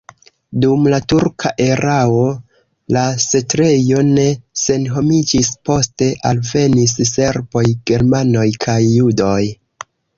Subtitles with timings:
[0.61, 2.23] Dum la turka erao
[2.97, 4.25] la setlejo ne
[4.65, 9.41] senhomiĝis, poste alvenis serboj, germanoj kaj judoj.